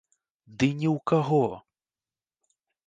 [0.61, 1.43] Ды ні ў каго!